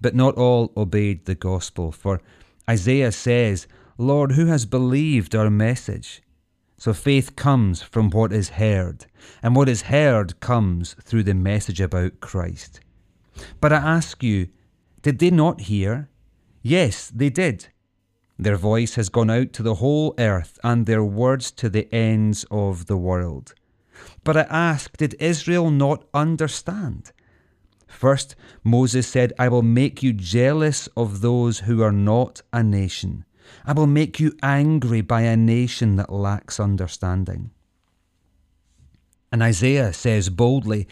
But 0.01 0.13
not 0.13 0.35
all 0.35 0.73
obeyed 0.75 1.23
the 1.23 1.35
gospel, 1.35 1.93
for 1.93 2.19
Isaiah 2.69 3.13
says, 3.13 3.65
Lord, 3.97 4.33
who 4.33 4.47
has 4.47 4.65
believed 4.65 5.35
our 5.35 5.49
message? 5.49 6.21
So 6.77 6.91
faith 6.91 7.37
comes 7.37 7.81
from 7.81 8.09
what 8.09 8.33
is 8.33 8.49
heard, 8.49 9.05
and 9.41 9.55
what 9.55 9.69
is 9.69 9.83
heard 9.83 10.41
comes 10.41 10.97
through 11.01 11.23
the 11.23 11.33
message 11.33 11.79
about 11.79 12.19
Christ. 12.19 12.81
But 13.61 13.71
I 13.71 13.77
ask 13.77 14.21
you, 14.21 14.49
did 15.01 15.19
they 15.19 15.31
not 15.31 15.61
hear? 15.61 16.09
Yes, 16.61 17.07
they 17.07 17.29
did. 17.29 17.69
Their 18.43 18.57
voice 18.57 18.95
has 18.95 19.07
gone 19.07 19.29
out 19.29 19.53
to 19.53 19.63
the 19.63 19.75
whole 19.75 20.15
earth, 20.17 20.59
and 20.65 20.85
their 20.85 21.01
words 21.01 21.49
to 21.51 21.69
the 21.69 21.87
ends 21.95 22.45
of 22.51 22.87
the 22.87 22.97
world. 22.97 23.53
But 24.25 24.35
I 24.35 24.41
ask, 24.49 24.97
did 24.97 25.15
Israel 25.17 25.71
not 25.71 26.03
understand? 26.13 27.13
First, 27.87 28.35
Moses 28.61 29.07
said, 29.07 29.31
I 29.39 29.47
will 29.47 29.61
make 29.61 30.03
you 30.03 30.11
jealous 30.11 30.87
of 30.97 31.21
those 31.21 31.59
who 31.59 31.81
are 31.83 31.93
not 31.93 32.41
a 32.51 32.61
nation. 32.61 33.23
I 33.65 33.71
will 33.71 33.87
make 33.87 34.19
you 34.19 34.35
angry 34.43 34.99
by 34.99 35.21
a 35.21 35.37
nation 35.37 35.95
that 35.95 36.11
lacks 36.11 36.59
understanding. 36.59 37.51
And 39.31 39.41
Isaiah 39.41 39.93
says 39.93 40.27
boldly, 40.27 40.85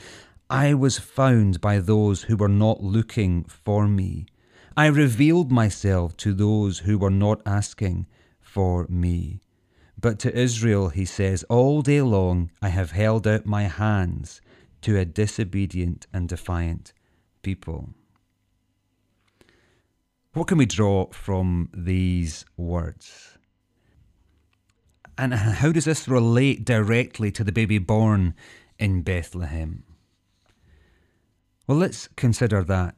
I 0.50 0.74
was 0.74 1.00
found 1.00 1.60
by 1.60 1.79
those 1.79 2.24
who 2.24 2.38
were 2.38 2.48
not 2.48 2.81
looking 2.81 3.43
for 3.43 3.89
me. 3.89 4.27
I 4.81 4.88
revealed 4.88 5.51
myself 5.51 6.17
to 6.17 6.33
those 6.33 6.79
who 6.79 6.97
were 6.97 7.11
not 7.11 7.39
asking 7.45 8.07
for 8.39 8.88
me. 8.89 9.39
But 9.95 10.17
to 10.21 10.35
Israel, 10.35 10.89
he 10.89 11.05
says, 11.05 11.43
All 11.50 11.83
day 11.83 12.01
long 12.01 12.50
I 12.63 12.69
have 12.69 12.89
held 12.89 13.27
out 13.27 13.45
my 13.45 13.65
hands 13.65 14.41
to 14.81 14.97
a 14.97 15.05
disobedient 15.05 16.07
and 16.11 16.27
defiant 16.27 16.93
people. 17.43 17.89
What 20.33 20.47
can 20.47 20.57
we 20.57 20.65
draw 20.65 21.11
from 21.11 21.69
these 21.75 22.43
words? 22.57 23.38
And 25.15 25.31
how 25.31 25.71
does 25.71 25.85
this 25.85 26.07
relate 26.07 26.65
directly 26.65 27.29
to 27.33 27.43
the 27.43 27.51
baby 27.51 27.77
born 27.77 28.33
in 28.79 29.03
Bethlehem? 29.03 29.83
Well, 31.67 31.77
let's 31.77 32.07
consider 32.15 32.63
that. 32.63 32.95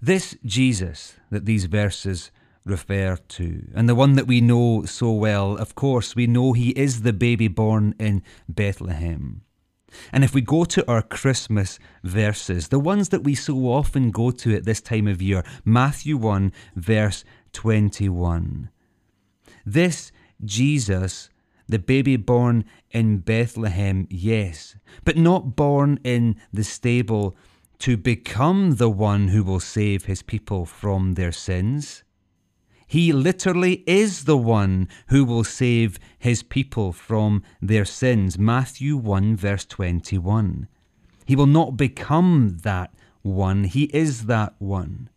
This 0.00 0.36
Jesus 0.44 1.16
that 1.30 1.44
these 1.44 1.64
verses 1.64 2.30
refer 2.64 3.16
to, 3.16 3.68
and 3.74 3.88
the 3.88 3.94
one 3.94 4.14
that 4.14 4.26
we 4.26 4.40
know 4.40 4.84
so 4.84 5.10
well, 5.10 5.56
of 5.56 5.74
course, 5.74 6.14
we 6.14 6.26
know 6.26 6.52
he 6.52 6.70
is 6.70 7.02
the 7.02 7.12
baby 7.12 7.48
born 7.48 7.94
in 7.98 8.22
Bethlehem. 8.48 9.42
And 10.12 10.22
if 10.22 10.34
we 10.34 10.42
go 10.42 10.64
to 10.66 10.88
our 10.88 11.02
Christmas 11.02 11.78
verses, 12.04 12.68
the 12.68 12.78
ones 12.78 13.08
that 13.08 13.24
we 13.24 13.34
so 13.34 13.56
often 13.66 14.10
go 14.10 14.30
to 14.30 14.54
at 14.54 14.64
this 14.64 14.80
time 14.80 15.08
of 15.08 15.22
year, 15.22 15.42
Matthew 15.64 16.16
1, 16.16 16.52
verse 16.76 17.24
21. 17.52 18.68
This 19.64 20.12
Jesus, 20.44 21.30
the 21.66 21.78
baby 21.78 22.16
born 22.16 22.64
in 22.90 23.18
Bethlehem, 23.18 24.06
yes, 24.10 24.76
but 25.04 25.16
not 25.16 25.56
born 25.56 25.98
in 26.04 26.36
the 26.52 26.64
stable 26.64 27.36
to 27.80 27.96
become 27.96 28.76
the 28.76 28.90
one 28.90 29.28
who 29.28 29.44
will 29.44 29.60
save 29.60 30.06
his 30.06 30.22
people 30.22 30.66
from 30.66 31.14
their 31.14 31.32
sins. 31.32 32.02
He 32.86 33.12
literally 33.12 33.84
is 33.86 34.24
the 34.24 34.36
one 34.36 34.88
who 35.08 35.24
will 35.24 35.44
save 35.44 35.98
his 36.18 36.42
people 36.42 36.92
from 36.92 37.42
their 37.60 37.84
sins. 37.84 38.38
Matthew 38.38 38.96
1, 38.96 39.36
verse 39.36 39.64
21. 39.66 40.68
He 41.26 41.36
will 41.36 41.46
not 41.46 41.76
become 41.76 42.58
that 42.62 42.94
one, 43.20 43.64
he 43.64 43.84
is 43.84 44.26
that 44.26 44.54
one. 44.58 45.10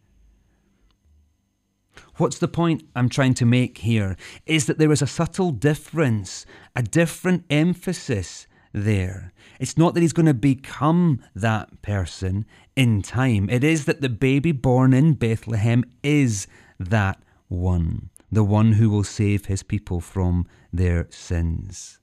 What's 2.18 2.38
the 2.38 2.48
point 2.50 2.84
I'm 2.96 3.10
trying 3.10 3.34
to 3.36 3.46
make 3.46 3.80
here? 3.80 4.18
Is 4.46 4.66
that 4.66 4.78
there 4.78 4.92
is 4.92 5.02
a 5.02 5.08
subtle 5.08 5.52
difference, 5.52 6.46
a 6.76 6.84
different 6.84 7.46
emphasis 7.50 8.48
there. 8.74 9.34
It's 9.60 9.78
not 9.78 9.94
that 9.94 10.02
he's 10.02 10.14
going 10.14 10.26
to 10.26 10.34
become 10.34 11.22
that 11.36 11.82
person 11.82 12.46
in 12.76 13.02
time. 13.02 13.50
It 13.50 13.64
is 13.64 13.86
that 13.86 14.02
the 14.02 14.10
baby 14.10 14.52
born 14.52 14.94
in 14.94 15.14
Bethlehem 15.14 15.84
is 16.04 16.48
that 16.80 17.22
one, 17.48 18.10
the 18.32 18.44
one 18.44 18.74
who 18.74 18.90
will 18.90 19.04
save 19.04 19.46
his 19.46 19.64
people 19.64 20.00
from 20.00 20.48
their 20.72 21.08
sins. 21.10 22.00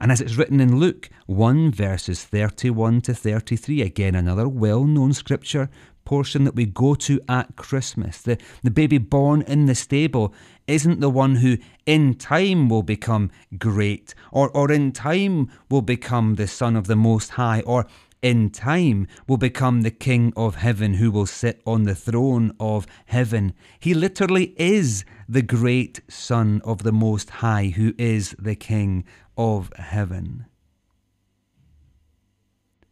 And 0.00 0.10
as 0.10 0.20
it's 0.20 0.36
written 0.36 0.60
in 0.60 0.78
Luke 0.78 1.10
1 1.26 1.70
verses 1.70 2.24
31 2.24 3.02
to 3.02 3.14
33, 3.14 3.82
again 3.82 4.14
another 4.14 4.48
well 4.48 4.84
known 4.84 5.12
scripture 5.12 5.68
portion 6.06 6.44
that 6.44 6.54
we 6.54 6.64
go 6.64 6.94
to 6.94 7.20
at 7.28 7.56
Christmas. 7.56 8.22
The, 8.22 8.38
the 8.62 8.70
baby 8.70 8.96
born 8.96 9.42
in 9.42 9.66
the 9.66 9.74
stable 9.74 10.32
isn't 10.66 11.00
the 11.00 11.10
one 11.10 11.36
who 11.36 11.58
in 11.84 12.14
time 12.14 12.70
will 12.70 12.82
become 12.82 13.30
great, 13.58 14.14
or, 14.32 14.48
or 14.56 14.72
in 14.72 14.92
time 14.92 15.50
will 15.68 15.82
become 15.82 16.36
the 16.36 16.46
Son 16.46 16.74
of 16.76 16.86
the 16.86 16.96
Most 16.96 17.32
High, 17.32 17.60
or 17.66 17.86
in 18.22 18.50
time 18.50 19.06
will 19.28 19.36
become 19.36 19.82
the 19.82 19.90
King 19.90 20.32
of 20.36 20.56
heaven 20.56 20.94
who 20.94 21.10
will 21.10 21.26
sit 21.26 21.60
on 21.66 21.82
the 21.82 21.94
throne 21.94 22.52
of 22.58 22.86
heaven. 23.06 23.52
He 23.78 23.92
literally 23.94 24.54
is 24.56 25.04
the 25.28 25.42
great 25.42 26.00
Son 26.08 26.62
of 26.64 26.82
the 26.82 26.92
Most 26.92 27.30
High 27.30 27.72
who 27.76 27.94
is 27.98 28.34
the 28.38 28.56
King 28.56 29.04
of 29.36 29.72
heaven. 29.76 30.46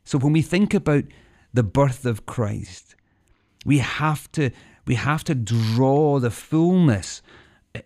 So 0.04 0.18
when 0.18 0.34
we 0.34 0.42
think 0.42 0.74
about 0.74 1.04
the 1.52 1.62
birth 1.62 2.04
of 2.04 2.26
Christ, 2.26 2.94
we 3.64 3.78
have 3.78 4.30
to 4.32 4.50
we 4.86 4.96
have 4.96 5.24
to 5.24 5.34
draw 5.34 6.18
the 6.18 6.30
fullness 6.30 7.22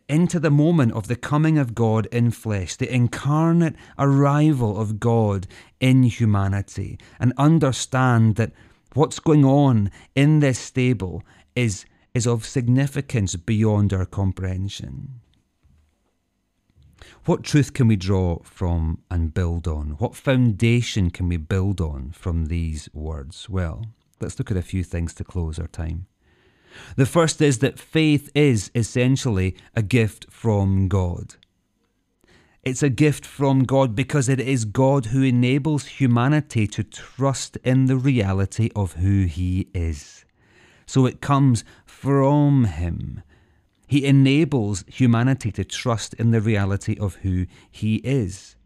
into 0.09 0.39
the 0.39 0.51
moment 0.51 0.93
of 0.93 1.09
the 1.09 1.17
coming 1.17 1.59
of 1.59 1.75
God 1.75 2.07
in 2.07 2.31
flesh, 2.31 2.77
the 2.77 2.93
incarnate 2.93 3.77
arrival 3.99 4.79
of 4.79 5.01
God 5.01 5.47
in 5.81 6.03
humanity, 6.03 6.99
and 7.19 7.33
understand 7.39 8.37
that 8.37 8.53
what's 8.95 9.19
going 9.19 9.45
on 9.45 9.91
in 10.15 10.41
this 10.41 10.59
stable 10.59 11.23
is, 11.55 11.87
is 12.15 12.27
of 12.27 12.45
significance 12.45 13.37
beyond 13.37 13.93
our 13.93 14.05
comprehension. 14.05 15.21
What 17.25 17.45
truth 17.45 17.73
can 17.73 17.89
we 17.89 17.97
draw 17.97 18.41
from 18.43 18.99
and 19.11 19.33
build 19.33 19.67
on? 19.69 19.91
What 19.99 20.17
foundation 20.17 21.11
can 21.11 21.29
we 21.29 21.37
build 21.37 21.81
on 21.81 22.11
from 22.11 22.47
these 22.47 22.89
words? 22.93 23.49
Well, 23.49 23.87
let's 24.21 24.39
look 24.39 24.51
at 24.51 24.57
a 24.57 24.63
few 24.63 24.83
things 24.83 25.15
to 25.15 25.25
close 25.25 25.59
our 25.59 25.69
time. 25.69 26.07
The 26.97 27.07
first 27.07 27.41
is 27.41 27.59
that 27.59 27.79
faith 27.79 28.31
is 28.35 28.71
essentially 28.75 29.57
a 29.75 29.83
gift 29.83 30.27
from 30.31 30.89
God. 30.89 31.35
It's 32.63 32.83
a 32.83 32.91
gift 32.91 33.25
from 33.25 33.65
God 33.65 33.95
because 33.95 34.29
it 34.29 34.41
is 34.41 34.65
God 34.65 35.07
who 35.07 35.23
enables 35.23 35.87
humanity 35.87 36.67
to 36.69 36.83
trust 36.83 37.57
in 37.65 37.87
the 37.87 37.97
reality 37.97 38.71
of 38.77 38.95
who 38.95 39.25
He 39.25 39.69
is. 39.73 40.25
So 40.85 41.07
it 41.07 41.21
comes 41.21 41.65
from 41.87 42.65
Him. 42.65 43.23
He 43.87 44.05
enables 44.05 44.85
humanity 44.87 45.51
to 45.53 45.65
trust 45.65 46.15
in 46.15 46.31
the 46.31 46.43
reality 46.43 46.99
of 46.99 47.17
who 47.17 47.47
He 47.71 47.97
is. 47.97 48.57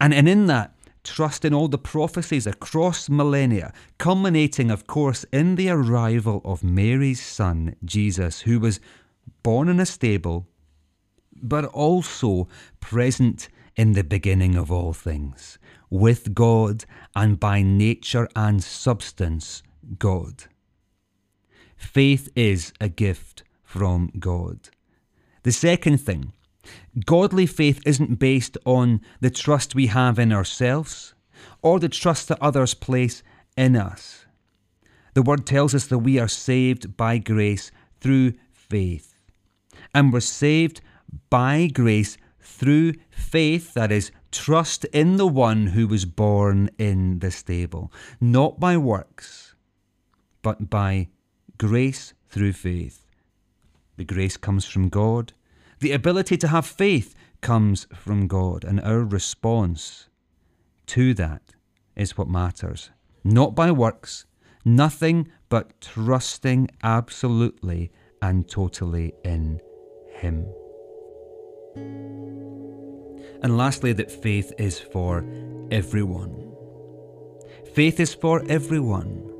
And, 0.00 0.14
and 0.14 0.28
in 0.28 0.46
that, 0.46 0.74
trust 1.08 1.44
in 1.44 1.54
all 1.54 1.68
the 1.68 1.78
prophecies 1.78 2.46
across 2.46 3.08
millennia, 3.08 3.72
culminating, 3.98 4.70
of 4.70 4.86
course, 4.86 5.24
in 5.32 5.56
the 5.56 5.70
arrival 5.70 6.40
of 6.44 6.62
Mary's 6.62 7.24
son, 7.24 7.74
Jesus, 7.84 8.42
who 8.42 8.60
was 8.60 8.80
born 9.42 9.68
in 9.68 9.80
a 9.80 9.86
stable, 9.86 10.46
but 11.42 11.64
also 11.64 12.48
present 12.80 13.48
in 13.76 13.92
the 13.92 14.04
beginning 14.04 14.56
of 14.56 14.70
all 14.70 14.92
things, 14.92 15.58
with 15.88 16.34
God 16.34 16.84
and 17.14 17.40
by 17.40 17.62
nature 17.62 18.28
and 18.36 18.62
substance, 18.62 19.62
God. 19.98 20.44
Faith 21.76 22.28
is 22.34 22.72
a 22.80 22.88
gift 22.88 23.44
from 23.62 24.10
God. 24.18 24.68
The 25.44 25.52
second 25.52 25.98
thing 25.98 26.32
Godly 27.04 27.46
faith 27.46 27.80
isn't 27.86 28.18
based 28.18 28.56
on 28.64 29.00
the 29.20 29.30
trust 29.30 29.74
we 29.74 29.86
have 29.86 30.18
in 30.18 30.32
ourselves 30.32 31.14
or 31.62 31.78
the 31.78 31.88
trust 31.88 32.28
that 32.28 32.42
others 32.42 32.74
place 32.74 33.22
in 33.56 33.76
us. 33.76 34.26
The 35.14 35.22
word 35.22 35.46
tells 35.46 35.74
us 35.74 35.86
that 35.86 35.98
we 35.98 36.18
are 36.18 36.28
saved 36.28 36.96
by 36.96 37.18
grace 37.18 37.70
through 38.00 38.34
faith. 38.52 39.14
And 39.94 40.12
we're 40.12 40.20
saved 40.20 40.80
by 41.30 41.68
grace 41.72 42.16
through 42.40 42.94
faith, 43.10 43.74
that 43.74 43.92
is, 43.92 44.10
trust 44.30 44.84
in 44.86 45.16
the 45.16 45.26
one 45.26 45.68
who 45.68 45.86
was 45.86 46.04
born 46.04 46.70
in 46.78 47.20
the 47.20 47.30
stable, 47.30 47.92
not 48.20 48.60
by 48.60 48.76
works, 48.76 49.54
but 50.42 50.70
by 50.70 51.08
grace 51.56 52.14
through 52.28 52.52
faith. 52.52 53.04
The 53.96 54.04
grace 54.04 54.36
comes 54.36 54.64
from 54.64 54.88
God, 54.88 55.32
the 55.80 55.92
ability 55.92 56.36
to 56.38 56.48
have 56.48 56.66
faith 56.66 57.14
comes 57.40 57.86
from 57.94 58.26
God, 58.26 58.64
and 58.64 58.80
our 58.80 59.04
response 59.04 60.08
to 60.86 61.14
that 61.14 61.54
is 61.96 62.16
what 62.18 62.28
matters. 62.28 62.90
Not 63.24 63.54
by 63.54 63.70
works, 63.70 64.26
nothing 64.64 65.28
but 65.48 65.80
trusting 65.80 66.68
absolutely 66.82 67.90
and 68.22 68.48
totally 68.48 69.12
in 69.24 69.60
Him. 70.14 70.46
And 73.42 73.56
lastly, 73.56 73.92
that 73.92 74.10
faith 74.10 74.52
is 74.58 74.80
for 74.80 75.24
everyone. 75.70 76.52
Faith 77.72 78.00
is 78.00 78.14
for 78.14 78.42
everyone. 78.48 79.30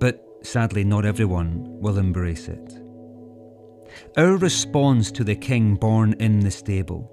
But 0.00 0.26
sadly, 0.42 0.82
not 0.82 1.04
everyone 1.04 1.80
will 1.80 1.98
embrace 1.98 2.48
it. 2.48 2.83
Our 4.16 4.36
response 4.36 5.10
to 5.12 5.24
the 5.24 5.34
King 5.34 5.76
born 5.76 6.14
in 6.14 6.40
the 6.40 6.50
stable, 6.50 7.10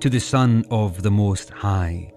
to 0.00 0.10
the 0.10 0.20
Son 0.20 0.64
of 0.70 1.02
the 1.02 1.10
Most 1.10 1.50
High, 1.50 2.12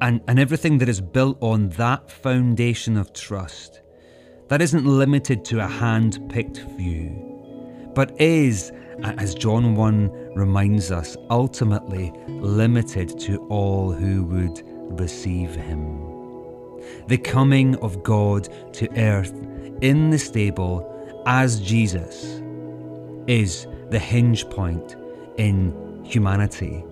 and, 0.00 0.20
and 0.26 0.38
everything 0.38 0.78
that 0.78 0.88
is 0.88 1.00
built 1.00 1.38
on 1.40 1.68
that 1.70 2.10
foundation 2.10 2.96
of 2.96 3.12
trust, 3.12 3.82
that 4.48 4.60
isn't 4.60 4.84
limited 4.84 5.44
to 5.46 5.60
a 5.60 5.66
hand 5.66 6.20
picked 6.28 6.58
few, 6.76 7.90
but 7.94 8.20
is, 8.20 8.72
as 9.02 9.34
John 9.34 9.76
1 9.76 10.34
reminds 10.34 10.90
us, 10.90 11.16
ultimately 11.30 12.12
limited 12.28 13.18
to 13.20 13.38
all 13.48 13.92
who 13.92 14.24
would 14.24 14.62
receive 15.00 15.54
him. 15.54 16.12
The 17.06 17.18
coming 17.18 17.76
of 17.76 18.02
God 18.02 18.48
to 18.74 18.88
earth 18.98 19.34
in 19.80 20.10
the 20.10 20.18
stable 20.18 20.91
as 21.26 21.60
Jesus 21.60 22.40
is 23.26 23.66
the 23.90 23.98
hinge 23.98 24.48
point 24.50 24.96
in 25.38 26.04
humanity. 26.04 26.84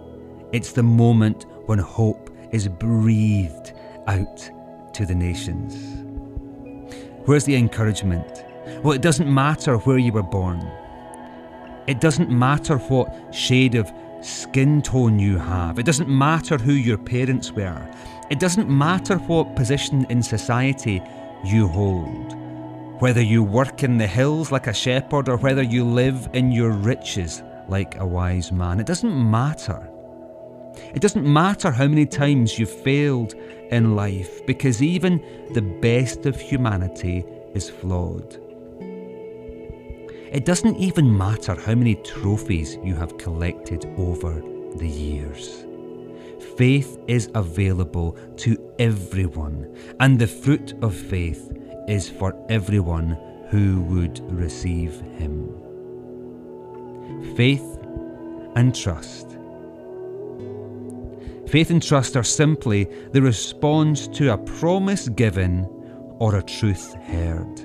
It's 0.52 0.72
the 0.72 0.82
moment 0.82 1.46
when 1.66 1.78
hope 1.78 2.30
is 2.52 2.68
breathed 2.68 3.72
out 4.06 4.50
to 4.94 5.06
the 5.06 5.14
nations. 5.14 5.74
Where's 7.26 7.44
the 7.44 7.56
encouragement? 7.56 8.44
Well, 8.82 8.92
it 8.92 9.02
doesn't 9.02 9.32
matter 9.32 9.76
where 9.78 9.98
you 9.98 10.12
were 10.12 10.22
born. 10.22 10.60
It 11.86 12.00
doesn't 12.00 12.30
matter 12.30 12.78
what 12.78 13.34
shade 13.34 13.74
of 13.74 13.90
skin 14.22 14.82
tone 14.82 15.18
you 15.18 15.38
have. 15.38 15.78
It 15.78 15.86
doesn't 15.86 16.08
matter 16.08 16.58
who 16.58 16.72
your 16.72 16.98
parents 16.98 17.52
were. 17.52 17.88
It 18.30 18.38
doesn't 18.38 18.68
matter 18.68 19.16
what 19.16 19.56
position 19.56 20.06
in 20.08 20.22
society 20.22 21.02
you 21.44 21.66
hold. 21.68 22.39
Whether 23.00 23.22
you 23.22 23.42
work 23.42 23.82
in 23.82 23.96
the 23.96 24.06
hills 24.06 24.52
like 24.52 24.66
a 24.66 24.74
shepherd 24.74 25.30
or 25.30 25.38
whether 25.38 25.62
you 25.62 25.86
live 25.86 26.28
in 26.34 26.52
your 26.52 26.72
riches 26.72 27.42
like 27.66 27.96
a 27.98 28.06
wise 28.06 28.52
man, 28.52 28.78
it 28.78 28.84
doesn't 28.84 29.30
matter. 29.30 29.88
It 30.94 31.00
doesn't 31.00 31.24
matter 31.24 31.70
how 31.70 31.88
many 31.88 32.04
times 32.04 32.58
you've 32.58 32.68
failed 32.68 33.32
in 33.70 33.96
life 33.96 34.44
because 34.44 34.82
even 34.82 35.18
the 35.54 35.62
best 35.62 36.26
of 36.26 36.38
humanity 36.38 37.24
is 37.54 37.70
flawed. 37.70 38.36
It 40.30 40.44
doesn't 40.44 40.76
even 40.76 41.16
matter 41.16 41.54
how 41.54 41.74
many 41.74 41.94
trophies 41.94 42.76
you 42.84 42.96
have 42.96 43.16
collected 43.16 43.86
over 43.96 44.42
the 44.76 44.88
years. 44.88 45.64
Faith 46.58 46.98
is 47.08 47.30
available 47.34 48.18
to 48.36 48.74
everyone, 48.78 49.74
and 50.00 50.18
the 50.18 50.26
fruit 50.26 50.74
of 50.82 50.94
faith 50.94 51.50
is 51.90 52.08
for 52.08 52.32
everyone 52.48 53.18
who 53.48 53.82
would 53.82 54.20
receive 54.32 55.00
him. 55.18 55.52
Faith 57.34 57.78
and 58.54 58.72
trust. 58.72 59.36
Faith 61.48 61.70
and 61.70 61.82
trust 61.82 62.16
are 62.16 62.22
simply 62.22 62.84
the 63.10 63.20
response 63.20 64.06
to 64.06 64.32
a 64.32 64.38
promise 64.38 65.08
given 65.08 65.66
or 66.20 66.36
a 66.36 66.42
truth 66.44 66.94
heard. 66.94 67.58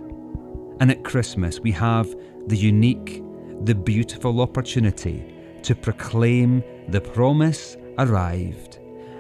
And 0.80 0.90
at 0.90 1.04
Christmas, 1.04 1.60
we 1.60 1.72
have 1.74 2.10
the 2.48 2.58
unique, 2.58 3.22
the 3.64 3.76
beautiful 3.76 4.42
opportunity 4.42 5.36
to 5.62 5.76
proclaim 5.76 6.64
the 6.88 7.02
promise 7.02 7.78
arrived 8.00 8.80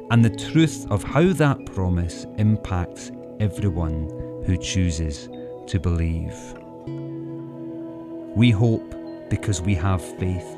and 0.10 0.26
the 0.26 0.36
truth 0.36 0.90
of 0.90 1.04
how 1.04 1.32
that 1.34 1.64
promise 1.68 2.26
impacts 2.38 3.12
everyone 3.40 4.10
who 4.46 4.58
chooses 4.58 5.28
to 5.68 5.80
believe. 5.80 6.36
We 8.36 8.52
hope 8.52 8.94
because 9.30 9.62
we 9.62 9.76
have 9.76 10.02
faith, 10.18 10.58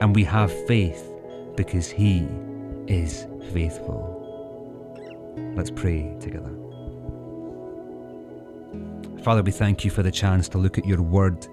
and 0.00 0.14
we 0.14 0.24
have 0.24 0.52
faith 0.66 1.10
because 1.56 1.88
He 1.88 2.28
is 2.86 3.26
faithful. 3.52 4.16
Let's 5.54 5.70
pray 5.70 6.14
together. 6.20 6.50
Father, 9.22 9.42
we 9.42 9.52
thank 9.52 9.84
you 9.84 9.90
for 9.90 10.02
the 10.02 10.10
chance 10.10 10.48
to 10.48 10.58
look 10.58 10.78
at 10.78 10.86
your 10.86 11.02
word. 11.02 11.46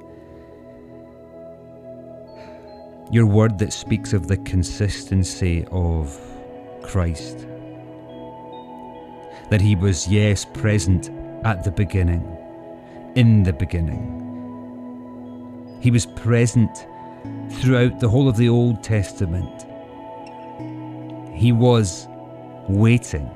Your 3.12 3.26
word 3.26 3.58
that 3.60 3.72
speaks 3.72 4.14
of 4.14 4.28
the 4.28 4.38
consistency 4.38 5.66
of 5.72 6.18
Christ. 6.84 7.46
That 9.50 9.62
he 9.62 9.76
was, 9.76 10.08
yes, 10.08 10.46
present 10.46 11.10
at 11.44 11.64
the 11.64 11.72
beginning, 11.72 12.38
in 13.16 13.44
the 13.44 13.54
beginning. 13.54 14.24
He 15.82 15.92
was 15.92 16.06
present 16.06 16.88
throughout 17.52 18.00
the 18.00 18.10
whole 18.10 18.28
of 18.28 18.38
the 18.38 18.50
Old 18.50 18.84
Testament. 18.84 19.66
He 21.34 21.52
was 21.52 22.08
waiting 22.68 23.30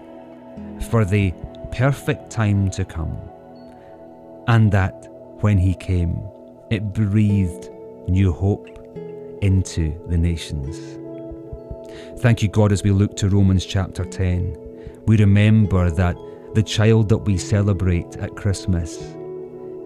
for 0.89 1.05
the 1.05 1.33
perfect 1.71 2.29
time 2.29 2.69
to 2.71 2.83
come, 2.83 3.17
and 4.47 4.71
that 4.71 5.07
when 5.41 5.57
he 5.57 5.73
came, 5.73 6.21
it 6.69 6.93
breathed 6.93 7.69
new 8.07 8.31
hope 8.31 8.67
into 9.41 9.93
the 10.07 10.17
nations. 10.17 10.97
Thank 12.19 12.41
you, 12.41 12.49
God, 12.49 12.71
as 12.71 12.83
we 12.83 12.91
look 12.91 13.15
to 13.17 13.29
Romans 13.29 13.65
chapter 13.65 14.05
10. 14.05 14.57
We 15.05 15.17
remember 15.17 15.89
that 15.89 16.15
the 16.53 16.63
child 16.63 17.07
that 17.07 17.19
we 17.19 17.37
celebrate 17.37 18.17
at 18.17 18.35
Christmas 18.35 18.97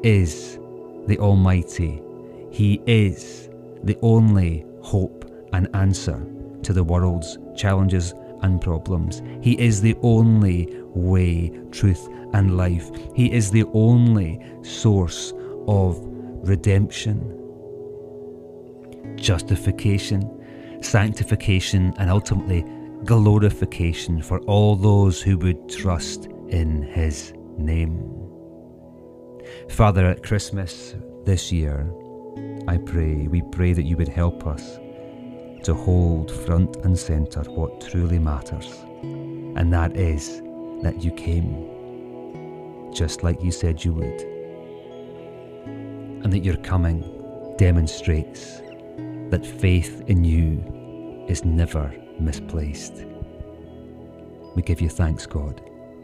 is 0.02 0.58
the 1.06 1.18
Almighty. 1.20 2.02
He 2.50 2.82
is 2.88 3.50
the 3.84 3.98
only 4.02 4.66
hope 4.82 5.32
and 5.54 5.68
answer 5.76 6.26
to 6.64 6.74
the 6.74 6.84
world's 6.84 7.38
challenges 7.56 8.16
and 8.42 8.60
problems. 8.60 9.22
He 9.42 9.54
is 9.60 9.80
the 9.82 9.96
only 10.02 10.68
way, 10.96 11.52
truth, 11.72 12.08
and 12.34 12.58
life. 12.58 12.90
He 13.14 13.32
is 13.32 13.52
the 13.52 13.66
only 13.74 14.44
source 14.64 15.34
of 15.68 16.00
redemption, 16.48 17.20
justification, 19.18 20.44
sanctification, 20.82 21.94
and 22.00 22.10
ultimately 22.10 22.66
glorification 23.04 24.20
for 24.22 24.40
all 24.42 24.76
those 24.76 25.22
who 25.22 25.38
would 25.38 25.70
trust 25.70 26.28
in 26.56 26.82
His 26.84 27.34
name. 27.58 28.12
Father, 29.70 30.06
at 30.08 30.24
Christmas 30.24 30.96
this 31.26 31.52
year, 31.52 31.86
I 32.68 32.78
pray, 32.78 33.28
we 33.28 33.42
pray 33.52 33.74
that 33.74 33.84
you 33.84 33.98
would 33.98 34.08
help 34.08 34.48
us 34.48 34.80
to 35.64 35.74
hold 35.74 36.32
front 36.32 36.78
and 36.78 36.98
centre 36.98 37.44
what 37.44 37.82
truly 37.82 38.20
matters, 38.20 38.74
and 39.04 39.74
that 39.74 39.98
is 39.98 40.42
that 40.82 41.04
you 41.04 41.12
came 41.12 41.72
just 42.94 43.22
like 43.22 43.44
you 43.44 43.52
said 43.52 43.84
you 43.84 43.92
would, 43.94 44.22
and 46.24 46.32
that 46.32 46.46
your 46.46 46.58
coming 46.58 47.02
demonstrates 47.58 48.62
that 49.30 49.46
faith 49.46 50.04
in 50.08 50.24
you 50.24 51.26
is 51.28 51.44
never 51.44 51.94
misplaced. 52.18 53.06
We 54.56 54.62
give 54.62 54.80
you 54.80 54.88
thanks, 54.88 55.26
God, 55.26 55.62